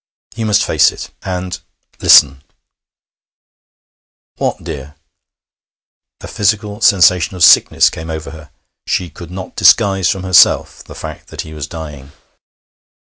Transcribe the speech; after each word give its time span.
'You 0.35 0.47
must 0.47 0.63
face 0.65 0.91
it. 0.91 1.11
And 1.21 1.59
listen.' 1.99 2.41
'What, 4.37 4.63
dear?' 4.63 4.95
A 6.21 6.27
physical 6.27 6.81
sensation 6.81 7.35
of 7.35 7.43
sickness 7.43 7.91
came 7.91 8.09
over 8.09 8.31
her. 8.31 8.49
She 8.87 9.11
could 9.11 9.29
not 9.29 9.55
disguise 9.55 10.09
from 10.09 10.23
herself 10.23 10.83
the 10.83 10.95
fact 10.95 11.27
that 11.27 11.41
he 11.41 11.53
was 11.53 11.67
dying. 11.67 12.13